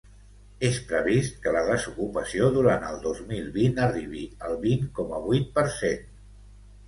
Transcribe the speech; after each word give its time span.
És 0.67 0.77
previst 0.91 1.35
que 1.41 1.51
la 1.55 1.61
desocupació 1.67 2.47
durant 2.55 2.87
el 2.87 2.97
dos 3.05 3.21
mil 3.31 3.51
vint 3.57 3.77
arribi 3.87 4.23
al 4.49 4.57
vint 4.63 4.87
coma 5.01 5.19
vuit 5.27 5.53
per 5.59 5.67
cent. 5.77 6.09